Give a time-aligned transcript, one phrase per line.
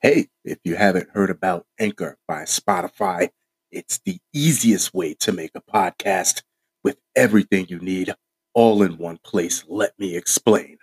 [0.00, 3.30] Hey, if you haven't heard about Anchor by Spotify,
[3.70, 6.42] it's the easiest way to make a podcast
[6.84, 8.14] with everything you need
[8.54, 9.64] all in one place.
[9.68, 10.78] Let me explain.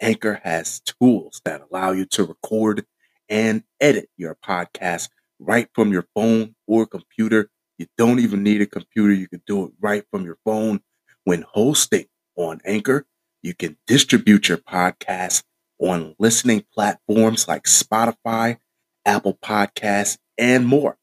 [0.00, 2.84] Anchor has tools that allow you to record
[3.28, 7.50] and edit your podcast right from your phone or computer.
[7.78, 9.12] You don't even need a computer.
[9.14, 10.80] You can do it right from your phone.
[11.24, 12.06] When hosting
[12.36, 13.06] on Anchor,
[13.42, 15.42] you can distribute your podcast
[15.80, 18.58] on listening platforms like Spotify,
[19.06, 20.98] Apple Podcasts, and more.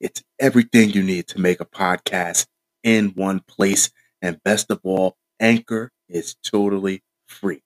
[0.00, 2.46] It's everything you need to make a podcast
[2.82, 3.90] in one place.
[4.22, 7.62] And best of all, Anchor is totally free.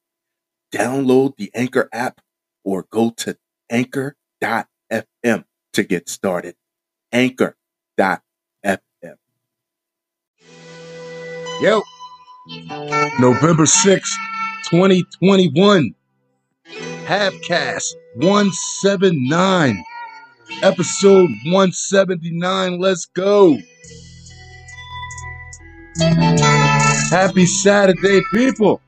[0.72, 2.20] Download the Anchor app
[2.64, 3.36] or go to
[3.70, 6.56] anchor.fm to get started.
[7.12, 7.56] Anchor.fm.
[11.62, 11.82] Yo,
[13.18, 14.14] November 6th,
[14.70, 15.94] 2021.
[17.06, 19.84] Halfcast 179.
[20.60, 22.80] Episode 179.
[22.80, 23.56] Let's go.
[27.08, 28.80] Happy Saturday, people.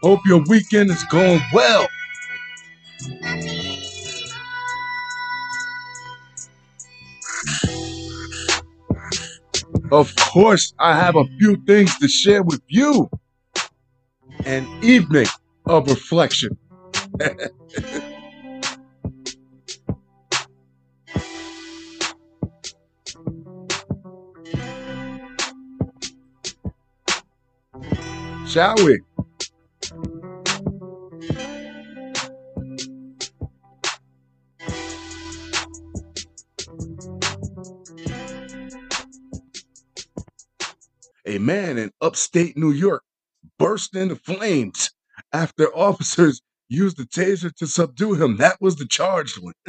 [0.00, 1.88] Hope your weekend is going well.
[9.90, 13.10] Of course, I have a few things to share with you.
[14.44, 15.26] An evening
[15.66, 16.56] of reflection.
[28.46, 28.98] Shall we?
[41.26, 43.02] A man in upstate New York
[43.58, 44.90] burst into flames
[45.32, 48.36] after officers used the taser to subdue him.
[48.38, 49.54] That was the charged one.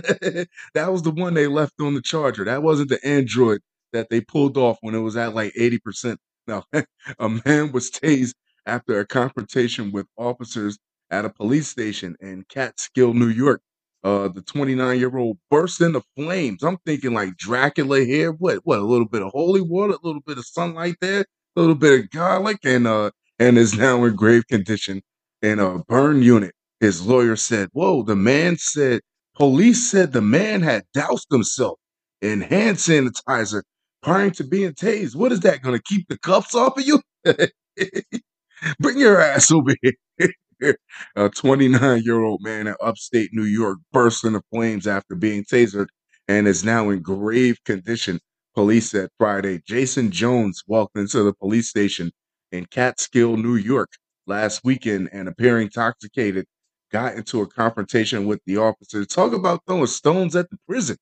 [0.73, 2.45] that was the one they left on the charger.
[2.45, 3.61] That wasn't the android
[3.94, 6.17] that they pulled off when it was at like 80%.
[6.47, 6.63] No,
[7.19, 8.35] a man was tased
[8.66, 10.78] after a confrontation with officers
[11.11, 13.61] at a police station in Catskill, New York.
[14.03, 16.63] Uh, the 29 year old burst into flames.
[16.63, 18.31] I'm thinking like Dracula here.
[18.34, 18.59] What?
[18.63, 18.79] What?
[18.79, 21.22] A little bit of holy water, a little bit of sunlight there,
[21.55, 25.01] a little bit of garlic, and uh, and is now in grave condition
[25.41, 26.54] in a burn unit.
[26.80, 29.02] His lawyer said, "Whoa!" The man said,
[29.36, 31.80] "Police said the man had doused himself
[32.22, 33.63] in hand sanitizer
[34.03, 35.16] prior to being tased.
[35.16, 37.02] What is that going to keep the cuffs off of you?"
[38.80, 40.78] Bring your ass over here.
[41.16, 45.88] A 29 year old man in upstate New York burst into flames after being tasered
[46.28, 48.19] and is now in grave condition.
[48.56, 49.62] Police said Friday.
[49.68, 52.12] Jason Jones walked into the police station
[52.52, 53.90] in Catskill, New York
[54.28, 56.46] last weekend and appearing intoxicated,
[56.91, 59.06] got into a confrontation with the officer.
[59.06, 60.97] Talk about throwing stones at the prison.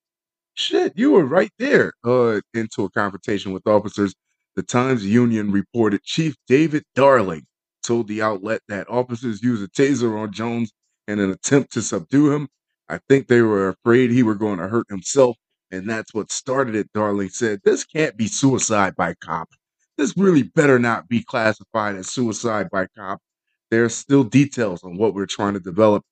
[0.56, 1.94] Shit, you were right there.
[2.04, 4.14] Uh, into a confrontation with officers
[4.56, 7.46] the Times Union reported Chief David Darling
[7.84, 10.72] told the outlet that officers used a taser on Jones
[11.08, 12.48] in an attempt to subdue him.
[12.90, 15.38] I think they were afraid he were going to hurt himself,
[15.72, 16.92] and that's what started it.
[16.94, 19.50] Darling said, This can't be suicide by cop.
[19.98, 23.20] This really better not be classified as suicide by cop.
[23.74, 26.04] There are still details on what we're trying to develop.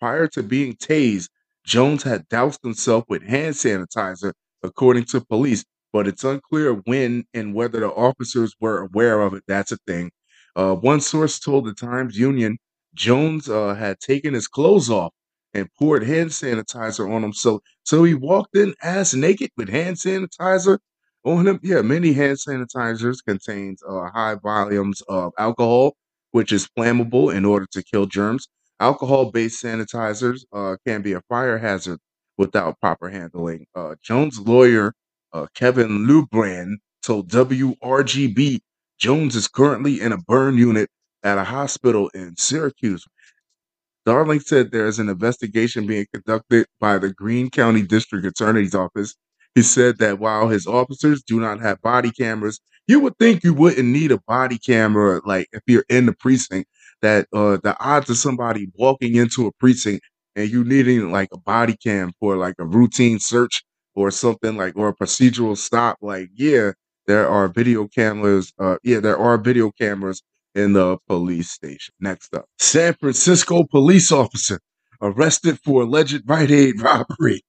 [0.00, 1.28] Prior to being tased,
[1.66, 4.32] Jones had doused himself with hand sanitizer,
[4.62, 9.44] according to police, but it's unclear when and whether the officers were aware of it.
[9.46, 10.10] That's a thing.
[10.56, 12.56] Uh, one source told the Times Union
[12.94, 15.12] Jones uh, had taken his clothes off
[15.54, 17.32] and poured hand sanitizer on him.
[17.34, 20.78] So, so he walked in ass naked with hand sanitizer
[21.24, 21.60] on him.
[21.62, 25.96] Yeah, many hand sanitizers contains uh, high volumes of alcohol,
[26.32, 28.48] which is flammable in order to kill germs.
[28.80, 31.98] Alcohol-based sanitizers uh, can be a fire hazard
[32.38, 33.66] without proper handling.
[33.74, 34.94] Uh, Jones' lawyer
[35.32, 38.60] uh, Kevin Lubran told WRGB
[38.98, 40.88] Jones is currently in a burn unit
[41.22, 43.04] at a hospital in Syracuse.
[44.06, 49.14] Darling said there is an investigation being conducted by the Greene County District Attorney's Office.
[49.54, 52.60] He said that while his officers do not have body cameras,
[52.90, 56.68] you would think you wouldn't need a body camera, like if you're in the precinct,
[57.02, 60.02] that uh, the odds of somebody walking into a precinct
[60.34, 63.62] and you needing like a body cam for like a routine search
[63.94, 66.72] or something like or a procedural stop, like yeah,
[67.06, 68.52] there are video cameras.
[68.58, 70.20] Uh, yeah, there are video cameras
[70.56, 71.94] in the police station.
[72.00, 74.60] Next up, San Francisco police officer
[75.00, 77.42] arrested for alleged Rite Aid robbery.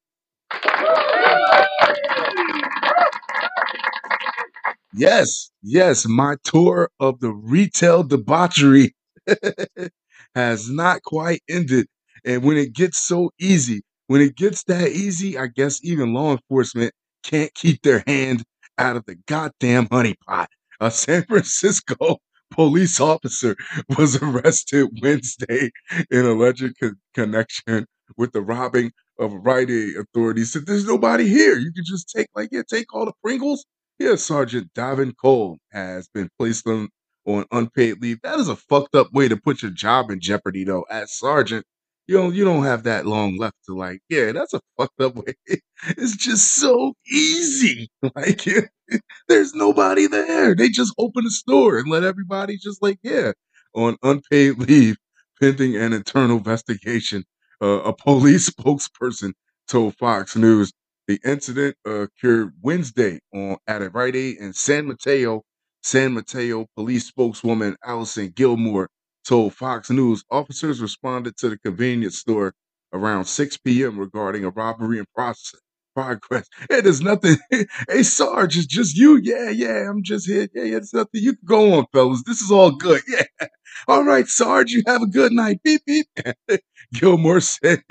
[4.94, 8.94] Yes, yes, my tour of the retail debauchery
[10.36, 11.88] has not quite ended.
[12.26, 16.32] And when it gets so easy, when it gets that easy, I guess even law
[16.34, 16.94] enforcement
[17.24, 18.44] can't keep their hand
[18.78, 20.48] out of the goddamn honeypot.
[20.80, 22.18] A San Francisco
[22.52, 23.56] police officer
[23.98, 25.72] was arrested Wednesday
[26.10, 27.86] in alleged co- connection
[28.18, 29.96] with the robbing of Rite Aid.
[29.96, 31.58] Authorities said there's nobody here.
[31.58, 33.66] You can just take, like, yeah, take all the Pringles.
[34.01, 36.89] Yeah, Sergeant Davin Cole has been placed on,
[37.25, 38.19] on unpaid leave.
[38.24, 40.88] That is a fucked up way to put your job in jeopardy, though.
[40.89, 41.65] As sergeant,
[42.07, 44.01] you don't you don't have that long left to like.
[44.09, 45.36] Yeah, that's a fucked up way.
[45.98, 47.89] It's just so easy.
[48.15, 48.44] Like,
[49.30, 50.56] there's nobody there.
[50.56, 53.33] They just open a store and let everybody just like, yeah,
[53.75, 54.97] on unpaid leave
[55.39, 57.24] pending an internal investigation.
[57.62, 59.33] Uh, a police spokesperson
[59.68, 60.71] told Fox News
[61.12, 65.44] the incident occurred Wednesday on at a Rite Aid in San Mateo.
[65.84, 68.90] San Mateo police spokeswoman Allison Gilmore
[69.28, 72.54] told Fox News officers responded to the convenience store
[72.94, 74.00] around 6 p.m.
[74.00, 75.62] regarding a robbery in process
[75.96, 76.48] progress.
[76.69, 77.38] Hey, there's nothing.
[77.90, 79.18] Hey, Sarge, it's just you.
[79.18, 80.50] Yeah, yeah, I'm just here.
[80.56, 81.22] Yeah, yeah, there's nothing.
[81.24, 82.24] You can go on, fellas.
[82.25, 83.02] This is all good.
[83.10, 83.24] Yeah.
[83.88, 85.62] All right, Sarge, you have a good night.
[85.64, 86.07] Beep, beep.
[86.94, 87.84] Gilmore said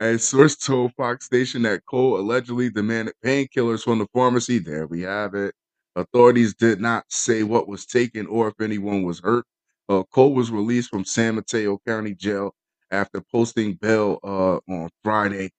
[0.00, 4.58] a source told Fox Station that Cole allegedly demanded painkillers from the pharmacy.
[4.58, 5.54] There we have it.
[5.96, 9.44] Authorities did not say what was taken or if anyone was hurt.
[9.88, 12.54] Uh, Cole was released from San Mateo County Jail
[12.90, 15.50] after posting bail uh, on Friday.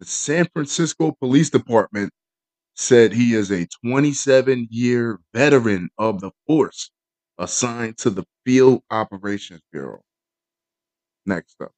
[0.00, 2.12] The San Francisco Police Department
[2.76, 6.90] said he is a 27 year veteran of the force
[7.38, 10.02] assigned to the Field Operations Bureau.
[11.26, 11.72] Next up.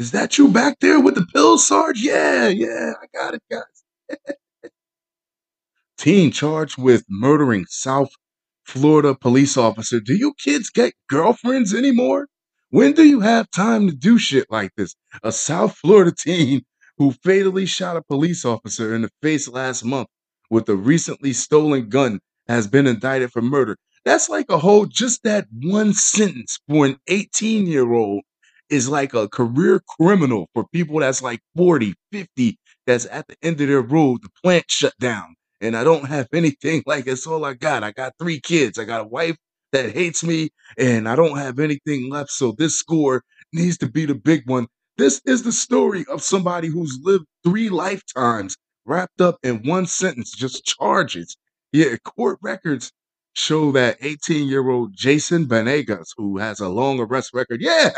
[0.00, 2.00] Is that you back there with the pills, Sarge?
[2.00, 4.32] Yeah, yeah, I got it, guys.
[5.98, 8.08] Teen charged with murdering South
[8.64, 10.00] Florida police officer.
[10.00, 12.28] Do you kids get girlfriends anymore?
[12.70, 14.96] When do you have time to do shit like this?
[15.22, 16.62] A South Florida teen
[16.96, 20.08] who fatally shot a police officer in the face last month
[20.48, 23.76] with a recently stolen gun has been indicted for murder.
[24.06, 28.22] That's like a whole, just that one sentence for an 18 year old
[28.70, 33.60] is like a career criminal for people that's like 40, 50, that's at the end
[33.60, 35.34] of their road, the plant shut down.
[35.60, 37.84] And I don't have anything like it's all I got.
[37.84, 38.78] I got three kids.
[38.78, 39.36] I got a wife
[39.72, 42.30] that hates me, and I don't have anything left.
[42.30, 43.22] So this score
[43.52, 44.66] needs to be the big one.
[44.98, 50.32] This is the story of somebody who's lived three lifetimes wrapped up in one sentence,
[50.36, 51.36] just charges.
[51.72, 52.92] Yeah, court records
[53.34, 57.90] show that 18 year old Jason Benegas, who has a long arrest record, yeah,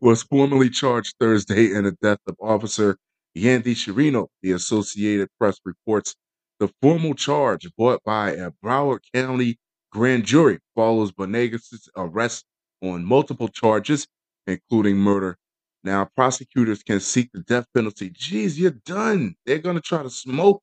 [0.00, 2.96] was formally charged Thursday in the death of Officer
[3.36, 4.28] Yandy Chirino.
[4.42, 6.14] The Associated Press reports
[6.58, 9.58] the formal charge brought by a Broward County
[9.90, 12.44] grand jury follows Benegas' arrest
[12.82, 14.06] on multiple charges,
[14.46, 15.36] including murder.
[15.84, 18.10] Now, prosecutors can seek the death penalty.
[18.10, 19.34] Geez, you're done.
[19.44, 20.62] They're going to try to smoke.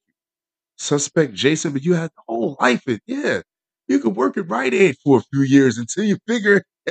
[0.79, 3.01] Suspect Jason, but you had the whole life it.
[3.05, 3.41] Yeah.
[3.88, 6.63] You could work at Rite Aid for a few years until you figure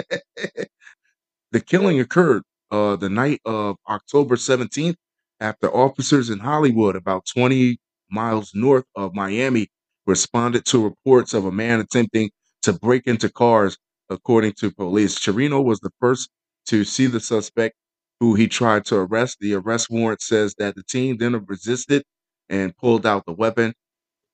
[1.52, 4.96] the killing occurred uh, the night of October 17th
[5.40, 7.78] after officers in Hollywood, about 20
[8.10, 9.68] miles north of Miami,
[10.06, 12.30] responded to reports of a man attempting
[12.62, 13.78] to break into cars,
[14.10, 15.18] according to police.
[15.18, 16.30] Chirino was the first
[16.66, 17.76] to see the suspect
[18.20, 19.38] who he tried to arrest.
[19.40, 22.02] The arrest warrant says that the teen then resisted
[22.50, 23.74] and pulled out the weapon.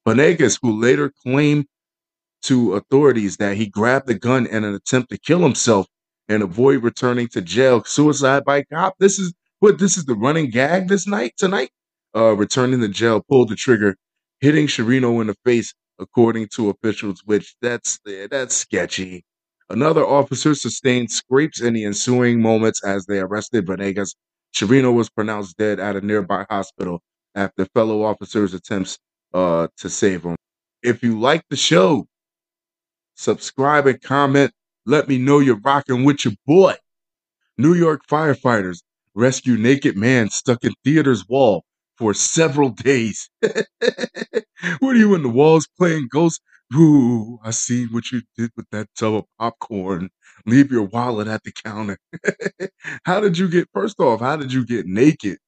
[0.06, 1.66] Benegas, who later claimed
[2.42, 5.86] to authorities that he grabbed the gun in an attempt to kill himself
[6.28, 7.82] and avoid returning to jail.
[7.84, 8.94] Suicide by cop.
[8.98, 11.70] This is what this is the running gag this night tonight.
[12.16, 13.96] Uh, returning to jail, pulled the trigger,
[14.40, 17.22] hitting Chirino in the face, according to officials.
[17.24, 17.98] Which that's
[18.30, 19.24] that's sketchy.
[19.70, 24.14] Another officer sustained scrapes in the ensuing moments as they arrested Benegas.
[24.54, 27.02] Chirino was pronounced dead at a nearby hospital
[27.34, 28.98] after fellow officers' attempts
[29.32, 30.36] uh, to save him.
[30.82, 32.06] If you like the show,
[33.16, 34.52] subscribe and comment.
[34.86, 36.74] Let me know you're rocking with your boy.
[37.56, 38.82] New York firefighters
[39.14, 41.64] rescue naked man stuck in theater's wall
[41.96, 43.30] for several days.
[43.40, 43.62] what
[44.82, 46.40] are you in the walls playing ghost?
[46.74, 50.10] Ooh, I see what you did with that tub of popcorn.
[50.46, 51.98] Leave your wallet at the counter.
[53.04, 55.38] how did you get, first off, how did you get naked?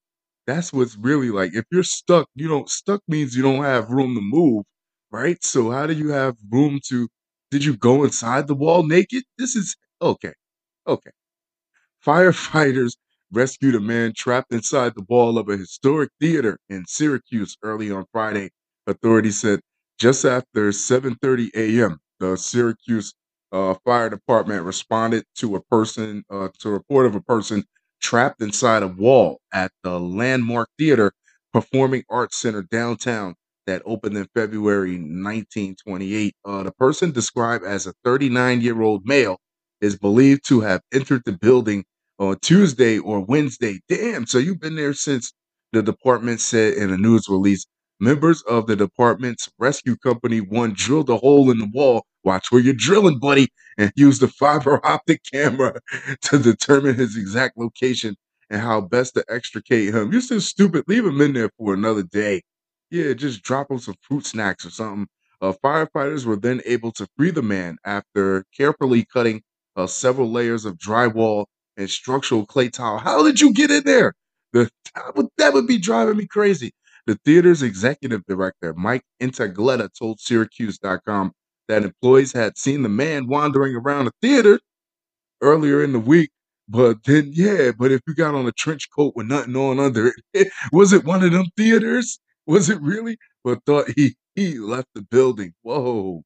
[0.47, 1.55] That's what's really like.
[1.55, 4.65] If you're stuck, you don't, stuck means you don't have room to move,
[5.11, 5.43] right?
[5.45, 7.09] So how do you have room to,
[7.51, 9.25] did you go inside the wall naked?
[9.39, 10.33] This is, okay,
[10.87, 11.11] okay.
[12.07, 12.97] Firefighters
[13.33, 18.07] rescued a man trapped inside the wall of a historic theater in Syracuse early on
[18.13, 18.51] Friday.
[18.87, 19.61] Authorities said
[19.99, 23.13] just after 7:30 a.m., the Syracuse
[23.53, 27.65] uh, Fire Department responded to a person uh, to a report of a person
[28.01, 31.13] trapped inside a wall at the Landmark Theater
[31.53, 33.35] Performing Arts Center downtown
[33.67, 36.35] that opened in February 1928.
[36.45, 39.39] Uh, the person described as a 39 year old male
[39.81, 41.85] is believed to have entered the building
[42.19, 43.81] on Tuesday or Wednesday.
[43.89, 45.33] Damn, so you've been there since
[45.73, 47.67] the department said in a news release.
[47.99, 52.05] Members of the department's rescue company one drilled a hole in the wall.
[52.25, 53.49] Watch where you're drilling, buddy,
[53.79, 55.81] and used a fiber optic camera
[56.23, 58.17] to determine his exact location
[58.51, 60.13] and how best to extricate him.
[60.13, 60.85] You're so stupid.
[60.89, 62.43] Leave him in there for another day.
[62.91, 65.07] Yeah, just drop him some fruit snacks or something.
[65.41, 69.43] Uh, firefighters were then able to free the man after carefully cutting
[69.77, 72.99] uh, several layers of drywall and structural clay tile.
[72.99, 74.15] How did you get in there?
[74.53, 76.73] The, that, would, that would be driving me crazy.
[77.07, 81.33] The theater's executive director, Mike Intaglietta, told Syracuse.com
[81.69, 84.61] that employees had seen the man wandering around the theater
[85.41, 86.31] earlier in the week.
[86.69, 90.13] But then, yeah, but if you got on a trench coat with nothing on under
[90.35, 92.19] it, was it one of them theaters?
[92.47, 93.19] Was it really?
[93.45, 95.55] But thought he he left the building.
[95.63, 96.23] Whoa.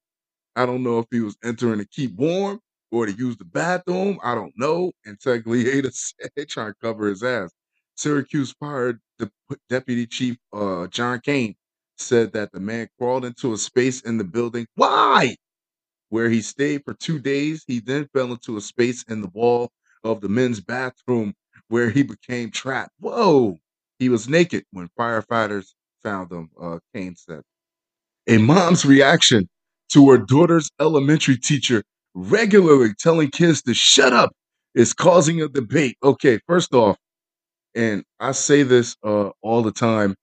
[0.55, 2.59] I don't know if he was entering to keep warm
[2.91, 4.19] or to use the bathroom.
[4.23, 4.91] I don't know.
[5.07, 7.51] Intaglietta said, trying to cover his ass.
[7.95, 11.55] Syracuse Fire De- Deputy Chief uh, John Kane
[11.97, 14.67] said that the man crawled into a space in the building.
[14.75, 15.35] Why?
[16.09, 17.63] Where he stayed for two days.
[17.67, 19.71] He then fell into a space in the wall
[20.03, 21.33] of the men's bathroom
[21.69, 22.91] where he became trapped.
[22.99, 23.57] Whoa!
[23.99, 25.67] He was naked when firefighters
[26.03, 27.41] found him, uh, Kane said.
[28.27, 29.49] A mom's reaction
[29.91, 34.31] to her daughter's elementary teacher regularly telling kids to shut up
[34.75, 35.97] is causing a debate.
[36.03, 36.97] Okay, first off,
[37.75, 40.15] and I say this uh, all the time,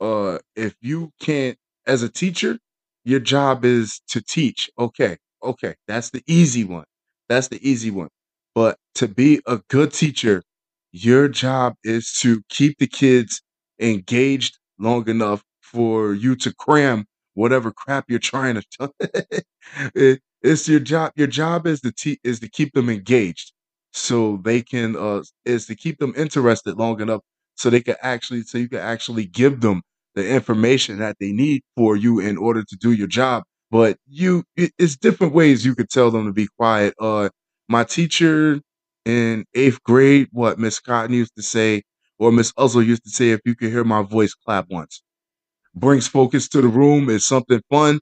[0.00, 2.58] uh, if you can't, as a teacher,
[3.04, 4.70] your job is to teach.
[4.78, 6.84] Okay, okay, that's the easy one.
[7.30, 8.10] That's the easy one.
[8.54, 10.42] But to be a good teacher,
[10.92, 13.42] your job is to keep the kids
[13.80, 18.94] engaged long enough for you to cram whatever crap you're trying to tell.
[19.94, 21.12] it, it's your job.
[21.16, 23.52] Your job is to te- is to keep them engaged,
[23.98, 27.22] so they can uh is to keep them interested long enough
[27.56, 29.82] so they can actually so you can actually give them
[30.14, 33.44] the information that they need for you in order to do your job.
[33.70, 36.94] But you, it, it's different ways you could tell them to be quiet.
[37.00, 37.30] Uh,
[37.68, 38.60] my teacher
[39.04, 41.82] in eighth grade, what Miss Cotton used to say,
[42.18, 45.02] or Miss Uzzle used to say, if you could hear my voice, clap once.
[45.74, 47.10] Brings focus to the room.
[47.10, 48.00] It's something fun.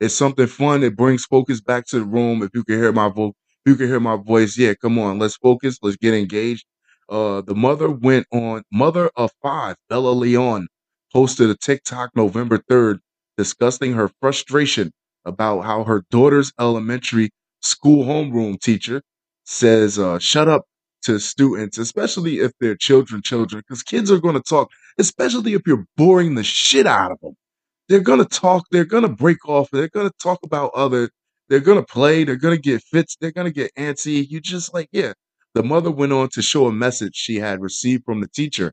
[0.00, 0.84] It's something fun.
[0.84, 2.42] It brings focus back to the room.
[2.42, 3.32] If you can hear my voice,
[3.66, 4.58] you can hear my voice.
[4.58, 5.78] Yeah, come on, let's focus.
[5.82, 6.66] Let's get engaged.
[7.10, 8.64] Uh, the mother went on.
[8.72, 10.68] Mother of five, Bella Leon,
[11.12, 13.00] posted a TikTok November third
[13.38, 14.92] discussing her frustration
[15.26, 17.30] about how her daughter's elementary
[17.62, 19.02] school homeroom teacher
[19.46, 20.64] says, uh, "Shut up."
[21.04, 25.62] To students, especially if they're children, children, because kids are going to talk, especially if
[25.66, 27.30] you're boring the shit out of them
[27.88, 31.10] they're gonna talk, they're gonna break off, they're gonna talk about other,
[31.48, 34.26] they're gonna play, they're gonna get fits, they're gonna get antsy.
[34.28, 35.12] You just like, yeah.
[35.54, 38.72] The mother went on to show a message she had received from the teacher,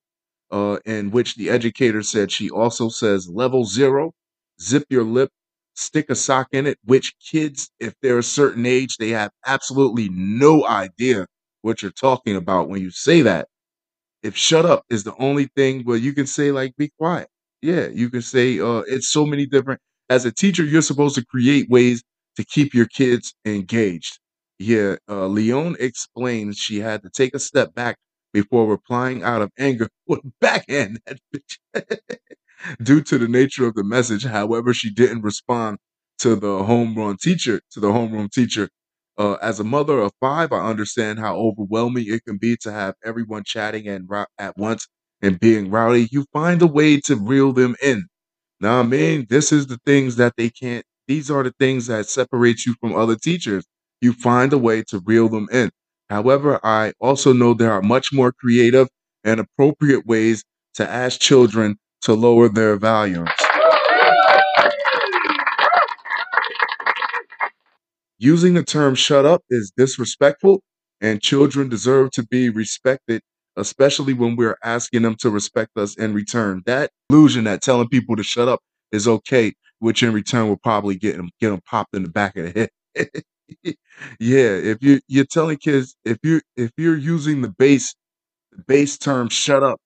[0.51, 4.13] uh, in which the educator said she also says level zero,
[4.61, 5.29] zip your lip,
[5.75, 10.09] stick a sock in it, which kids, if they're a certain age, they have absolutely
[10.11, 11.25] no idea
[11.61, 13.47] what you're talking about when you say that
[14.23, 17.27] if shut up is the only thing where you can say like be quiet
[17.61, 21.25] yeah you can say uh it's so many different as a teacher you're supposed to
[21.25, 22.03] create ways
[22.35, 24.19] to keep your kids engaged
[24.59, 27.97] yeah uh leon explains she had to take a step back
[28.33, 31.97] before replying out of anger with backhand that bitch
[32.83, 35.77] due to the nature of the message however she didn't respond
[36.19, 38.69] to the homeroom teacher to the homeroom teacher
[39.17, 42.95] uh, as a mother of five, I understand how overwhelming it can be to have
[43.05, 44.87] everyone chatting and rou- at once
[45.21, 46.07] and being rowdy.
[46.11, 48.07] You find a way to reel them in.
[48.59, 50.85] Now, I mean, this is the things that they can't.
[51.07, 53.65] These are the things that separate you from other teachers.
[54.01, 55.71] You find a way to reel them in.
[56.09, 58.87] However, I also know there are much more creative
[59.23, 60.43] and appropriate ways
[60.75, 63.29] to ask children to lower their volumes.
[68.17, 70.63] Using the term shut up is disrespectful,
[71.01, 73.21] and children deserve to be respected,
[73.57, 76.63] especially when we're asking them to respect us in return.
[76.65, 80.95] That illusion that telling people to shut up is okay, which in return will probably
[80.95, 83.09] get them get them popped in the back of the head.
[84.19, 87.95] yeah, if you you're telling kids if you if you're using the base
[88.67, 89.79] base term shut up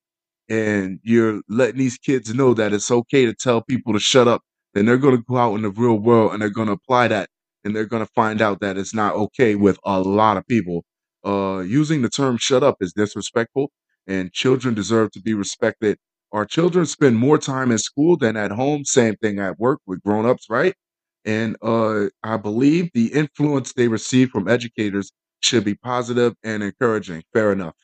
[0.50, 4.42] and you're letting these kids know that it's okay to tell people to shut up,
[4.74, 7.08] then they're going to go out in the real world and they're going to apply
[7.08, 7.30] that
[7.64, 10.84] and they're going to find out that it's not okay with a lot of people.
[11.26, 13.72] Uh, using the term shut up is disrespectful
[14.08, 15.98] and children deserve to be respected.
[16.32, 18.86] Our children spend more time in school than at home.
[18.86, 20.74] Same thing at work with grown-ups, right?
[21.26, 27.24] And uh, I believe the influence they receive from educators should be positive and encouraging.
[27.34, 27.76] Fair enough.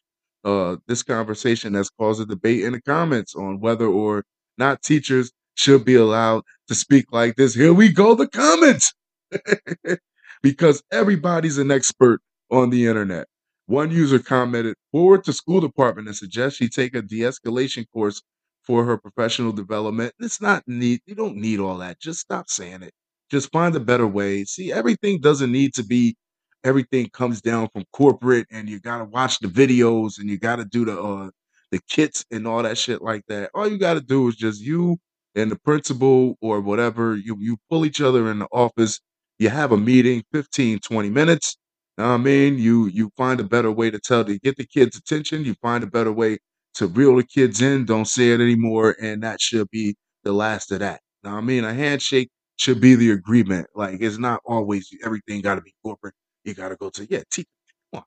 [0.43, 4.23] Uh, this conversation has caused a debate in the comments on whether or
[4.57, 7.53] not teachers should be allowed to speak like this.
[7.53, 8.93] Here we go, the comments.
[10.41, 12.21] because everybody's an expert
[12.51, 13.27] on the internet.
[13.67, 18.21] One user commented, forward to school department and suggest she take a de-escalation course
[18.65, 20.13] for her professional development.
[20.19, 21.99] It's not need you don't need all that.
[21.99, 22.93] Just stop saying it.
[23.29, 24.45] Just find a better way.
[24.45, 26.15] See, everything doesn't need to be
[26.63, 30.85] everything comes down from corporate and you gotta watch the videos and you gotta do
[30.85, 31.29] the uh
[31.71, 33.49] the kits and all that shit like that.
[33.53, 34.97] All you gotta do is just you
[35.35, 38.99] and the principal or whatever, you you pull each other in the office,
[39.39, 41.57] you have a meeting, 15, 20 minutes.
[41.97, 45.45] I mean, you you find a better way to tell to get the kids' attention,
[45.45, 46.39] you find a better way
[46.75, 50.71] to reel the kids in, don't say it anymore, and that should be the last
[50.71, 51.01] of that.
[51.21, 51.63] What I mean?
[51.65, 53.67] A handshake should be the agreement.
[53.75, 56.15] Like it's not always everything gotta be corporate.
[56.45, 57.47] You gotta go to yeah, teach.
[57.93, 58.03] Come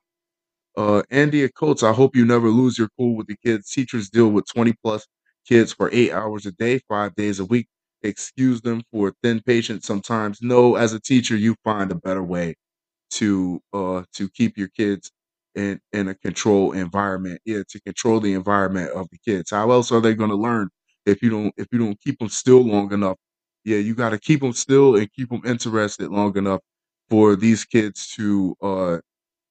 [0.77, 0.99] on.
[0.99, 3.69] Uh, Andy Coates, I hope you never lose your cool with the kids.
[3.71, 5.07] Teachers deal with 20 plus
[5.47, 7.67] kids for eight hours a day, five days a week.
[8.03, 10.39] Excuse them for thin patience sometimes.
[10.41, 12.55] No, as a teacher, you find a better way
[13.11, 15.11] to uh to keep your kids
[15.57, 17.41] in in a control environment.
[17.45, 19.51] Yeah, to control the environment of the kids.
[19.51, 20.69] How else are they going to learn
[21.07, 23.17] if you don't if you don't keep them still long enough?
[23.65, 26.61] Yeah, you got to keep them still and keep them interested long enough
[27.09, 28.99] for these kids to uh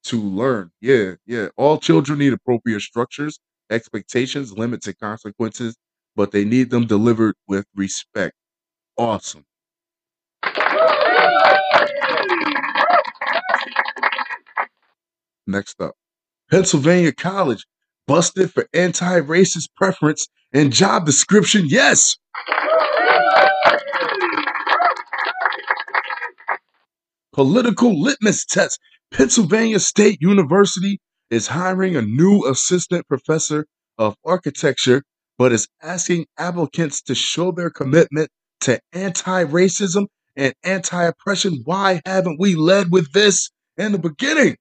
[0.04, 0.70] to learn.
[0.80, 1.48] Yeah, yeah.
[1.56, 3.38] All children need appropriate structures,
[3.70, 5.76] expectations, limits, and consequences,
[6.16, 8.34] but they need them delivered with respect.
[8.98, 9.44] Awesome.
[15.46, 15.94] Next up,
[16.50, 17.64] Pennsylvania College
[18.06, 21.66] busted for anti-racist preference and job description.
[21.66, 22.16] Yes.
[27.32, 28.80] Political litmus test.
[29.12, 33.66] Pennsylvania State University is hiring a new assistant professor
[33.98, 35.02] of architecture,
[35.38, 38.30] but is asking applicants to show their commitment
[38.62, 41.62] to anti-racism and anti-oppression.
[41.64, 44.56] Why haven't we led with this in the beginning?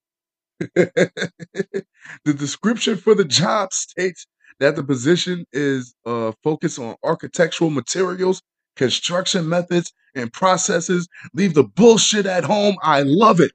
[0.76, 1.84] the
[2.26, 4.28] description for the job states
[4.60, 8.42] that the position is uh, focused on architectural materials,
[8.76, 11.08] construction methods, and processes.
[11.34, 12.76] Leave the bullshit at home.
[12.84, 13.52] I love it.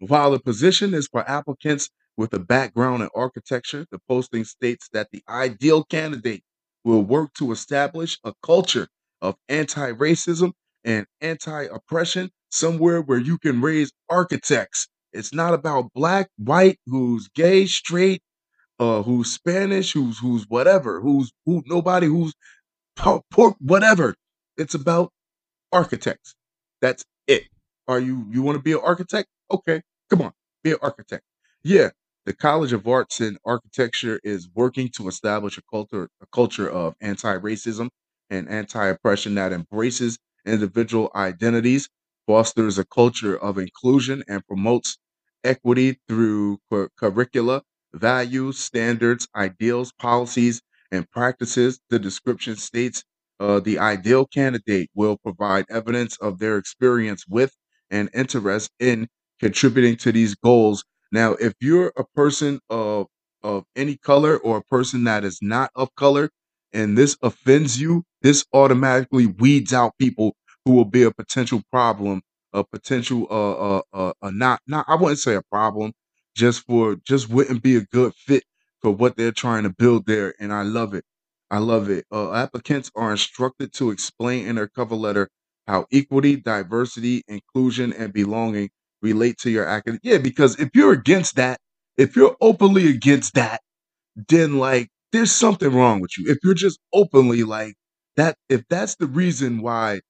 [0.00, 5.08] While the position is for applicants with a background in architecture, the posting states that
[5.12, 6.42] the ideal candidate
[6.84, 8.88] will work to establish a culture
[9.22, 10.52] of anti racism
[10.84, 17.28] and anti oppression somewhere where you can raise architects it's not about black, white, who's
[17.34, 18.22] gay, straight,
[18.80, 22.34] uh, who's Spanish, who's who's whatever, who's who nobody who's
[22.96, 24.14] pork, whatever.
[24.56, 25.12] It's about
[25.72, 26.34] architects.
[26.80, 27.44] That's it.
[27.88, 29.28] Are you you want to be an architect?
[29.50, 31.22] Okay, come on, be an architect.
[31.64, 31.90] Yeah,
[32.26, 36.94] the College of Arts and Architecture is working to establish a culture a culture of
[37.00, 37.90] anti-racism
[38.30, 41.88] and anti-oppression that embraces individual identities,
[42.26, 44.98] fosters a culture of inclusion, and promotes
[45.44, 47.62] equity through cu- curricula,
[47.94, 51.80] values, standards, ideals, policies, and practices.
[51.90, 53.04] The description states
[53.40, 57.52] uh, the ideal candidate will provide evidence of their experience with
[57.90, 59.08] and interest in
[59.40, 60.84] contributing to these goals.
[61.12, 63.06] Now, if you're a person of
[63.42, 66.30] of any color or a person that is not of color
[66.72, 72.22] and this offends you, this automatically weeds out people who will be a potential problem
[72.54, 75.92] a potential uh uh uh, not not I wouldn't say a problem
[76.36, 78.44] just for just wouldn't be a good fit
[78.82, 81.04] for what they're trying to build there and I love it.
[81.50, 82.06] I love it.
[82.12, 85.28] Uh, applicants are instructed to explain in their cover letter
[85.66, 88.70] how equity, diversity, inclusion, and belonging
[89.02, 90.00] relate to your academic.
[90.04, 91.60] Yeah, because if you're against that,
[91.96, 93.60] if you're openly against that,
[94.28, 96.30] then like there's something wrong with you.
[96.30, 97.74] If you're just openly like
[98.16, 100.00] that, if that's the reason why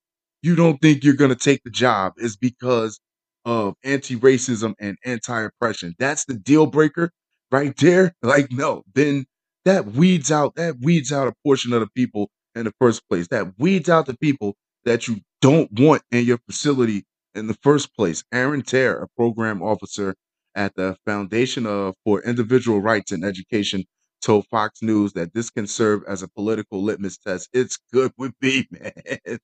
[0.44, 3.00] you don't think you're going to take the job is because
[3.46, 5.94] of anti-racism and anti-oppression.
[5.98, 7.10] That's the deal breaker
[7.52, 8.14] right there.
[8.22, 9.26] Like, no, then
[9.66, 13.28] that weeds out that weeds out a portion of the people in the first place.
[13.28, 17.04] That weeds out the people that you don't want in your facility
[17.34, 18.24] in the first place.
[18.32, 20.14] Aaron Terr, a program officer
[20.54, 23.84] at the Foundation of for Individual Rights and Education,
[24.22, 27.48] told Fox News that this can serve as a political litmus test.
[27.52, 29.38] It's good with me, man.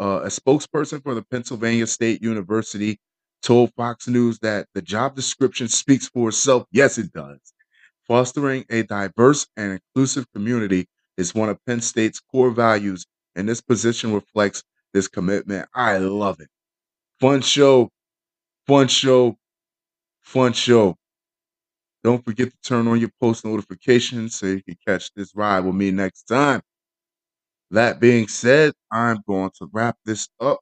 [0.00, 2.98] Uh, a spokesperson for the Pennsylvania State University
[3.42, 6.66] told Fox News that the job description speaks for itself.
[6.72, 7.52] Yes, it does.
[8.06, 13.60] Fostering a diverse and inclusive community is one of Penn State's core values, and this
[13.60, 15.68] position reflects this commitment.
[15.74, 16.48] I love it.
[17.20, 17.90] Fun show,
[18.66, 19.36] fun show,
[20.22, 20.96] fun show.
[22.04, 25.74] Don't forget to turn on your post notifications so you can catch this ride with
[25.74, 26.60] me next time.
[27.74, 30.60] That being said, I'm going to wrap this up.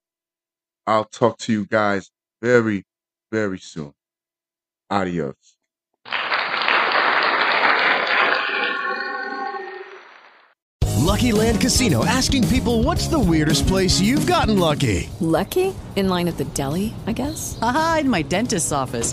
[0.86, 2.84] I'll talk to you guys very,
[3.30, 3.92] very soon.
[4.88, 5.58] Adios.
[10.96, 15.10] Lucky Land Casino asking people what's the weirdest place you've gotten lucky?
[15.20, 15.74] Lucky?
[15.96, 17.58] In line at the deli, I guess?
[17.60, 19.12] Aha, in my dentist's office.